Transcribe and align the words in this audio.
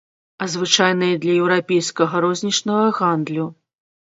А 0.43 0.45
звычайныя 0.53 1.19
для 1.25 1.35
еўрапейскага 1.41 2.25
рознічнага 2.25 2.91
гандлю. 3.03 3.47